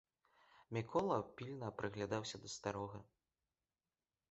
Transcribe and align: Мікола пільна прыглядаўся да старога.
Мікола 0.77 1.17
пільна 1.41 1.69
прыглядаўся 1.83 2.35
да 2.47 2.53
старога. 2.57 2.99